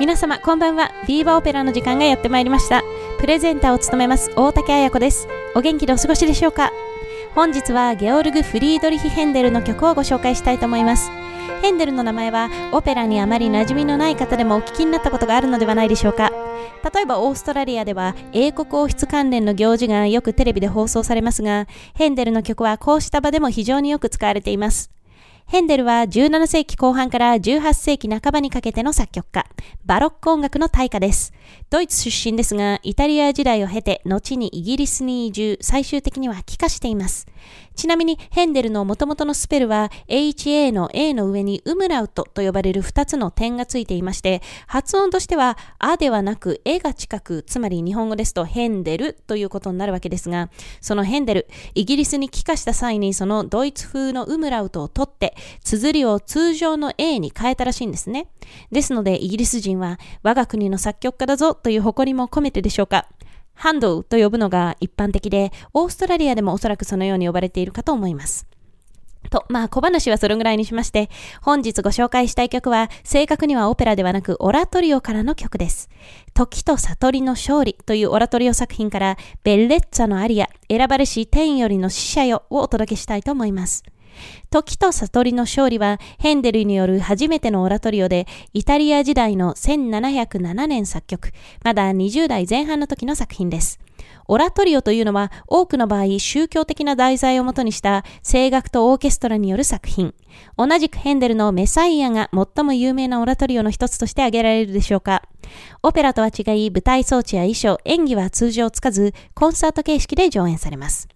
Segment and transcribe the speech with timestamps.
[0.00, 0.90] 皆様こんばんは。
[1.06, 2.82] ディーバーオペラの時間がやってまいりました。
[3.20, 5.28] プレゼンターを務めます大竹彩子です。
[5.54, 6.72] お元気でお過ごしでしょうか？
[7.36, 11.12] 本日はゲオルグ・フリードリヒ・ヘンデルの曲をご紹介したいと思います。
[11.62, 16.32] ヘンデルの名前はオペラにあまり馴染みのない方でもお聞きになったことがあるのではないでしょうか。
[16.92, 24.90] 例えばオーストラリアでは英国王室関連の行事がよくテレビで放送されますがヘンデルの曲はこうした場でも非常によく使われています。
[25.46, 29.46] ヘンデルは17世紀後半から18世紀半ばにかけての作曲家、
[29.84, 31.32] バロック音楽の大家です。
[31.70, 37.26] ドイツ出身ですが、イタリア時代を経て、後にイギリスに移住、最終的には帰化しています。
[37.74, 50.50] ちなみに、ヘンデルの元々のスペルは、HA の A の上にウムラウトと呼ばれる2つの点がついていまして、発音としては、あではなく、えが近く、つまり日本語ですとヘンデルということになるわけですが、
[50.80, 58.28] そのヘンデル、イギリスに帰化した際にそのドイツ風のウムラウトを取って、綴りを通常の A に変えたらしいんですね。
[58.70, 63.08] ですので、イギリス人は、我が国の作曲家だぞという誇りも込めてでしょうか。
[63.54, 68.46] ハンドと呼ぶのが一般的で、オーストラリアでもおそらくそのように呼ばれているかと思います。
[69.30, 71.10] と、まあ小話はそれぐらいにしまして、
[71.42, 75.88] 本日ご紹介したい曲は、正確にはオペラではなくオラトリオからの曲です。
[76.34, 83.82] 時と悟りの勝利というオラトリオ作品から、ベッレッツァのアリア、選ばれし天よりの死者よをお届けしたいと思います。
[84.50, 91.32] 時と悟りの勝利はヘンデルによる初めてのオラトリオでイタリア時代の1707年作曲、
[91.62, 93.80] まだ20代前半の時の作品です。
[94.26, 100.14] オラトリオというのは多くの場合宗教的な題材をもとにした声楽とオーケストラによる作品。
[100.56, 105.22] 同じくヘンデルのメサイアが最も有名なオラトリオの一つとして挙げられるでしょうか。
[105.82, 111.08] オペラとは違い舞台装置や衣装、演技は通常つかずコンサート形式で上演されます。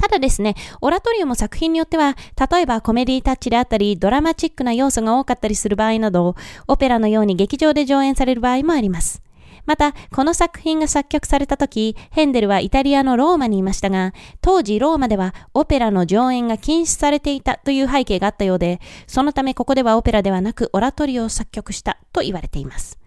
[0.00, 2.16] ただですね、オラトリオも作品によっては、
[2.50, 6.36] 例えばコメディタッチであったり、ドラマチックな要素が多かったりする場合など、
[6.68, 9.22] オペラのように劇場で上演される場合もあります。
[9.66, 22.99] また、この作品が作曲された時、ヘンデルはイタリアのローマにいましたが、当時ローマではオペラの上演が禁止されていたという背景があったようで、そのためここではオペラではなくオラトリオを作曲したと言われています。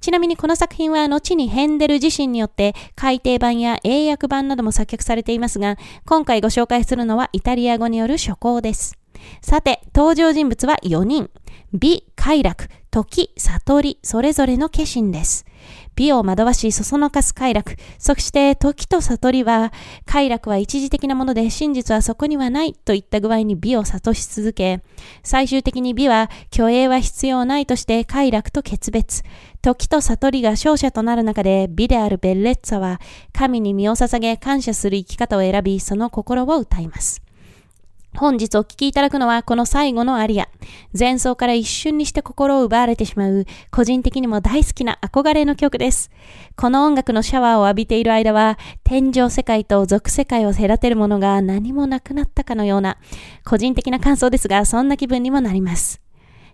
[0.00, 5.76] ちなみにこの作品は後にヘンデル自身によって改訂版や英訳版なども作曲されていますが、
[6.06, 8.96] 今回ご紹介するのはイタリア語による書稿です。
[9.42, 11.30] さて、登場人物は4人。
[11.72, 15.44] 美、快楽、時、悟り、それぞれの化身です。
[15.98, 17.74] 美を惑わし、そそのかす快楽。
[17.98, 19.72] そして時と悟りは、
[20.06, 24.80] 快楽は一時的なもので真実はそこにはないといった具合に美を悟し続け、
[25.24, 29.24] 最終的に美は虚栄は必要ないとして快楽と決別。
[29.60, 33.00] 時と悟りが勝者となる中で美であるベッレッツァは
[33.32, 37.27] 神に身を捧げ感謝する生き方を選び、その心を歌います。
[38.16, 40.48] 本日お聴きいただくのはこの最後のアリア。
[40.98, 46.10] 前奏から一瞬にして心を奪われてしまう、個人的にも大好きな憧れの曲です。
[46.56, 52.98] この音楽のシャワーを浴びている間は、天上世界と俗世界を隔てるものが何もなくなったかのような、
[53.44, 56.00] 個人的な感想ですが、そんな気分にもなります。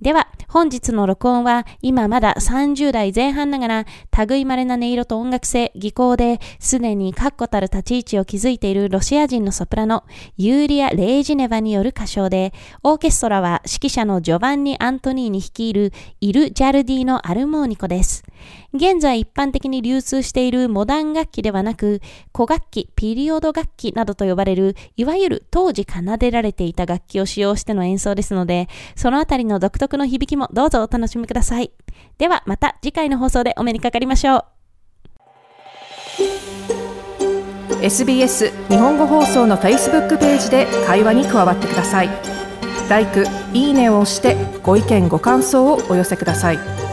[0.00, 3.86] では、本日の録音は今まだ30代前半ながら、
[4.26, 10.04] 類稀な音色と音楽性、技巧で、すでに確固たる立ち位置を築いているロシア人のソプラノ、
[10.38, 15.92] ユーリア・レイジネバによる歌唱で、オーケストラは指揮者のジョバンニ・アントニーに率いる
[16.22, 18.24] イル・ジャルディのアルモーニコです。
[18.72, 22.00] 現在一般的に流通しているモダン楽器ではなく、
[22.34, 31.72] 古楽器、ピリオド楽器などと呼ばれる、いわゆる当時奏でられていた楽器を使用しての演奏ですので、そのあたりの独特の響きもどうぞお楽しみください。
[32.16, 34.44] ではまた次回の放送でお目にかかりましょう。
[37.82, 42.08] SBS 日本語放送の Facebook ページで会話に加わってください。
[42.90, 43.06] l i
[43.52, 46.87] いいねを押してご意見ご感想をお寄せください。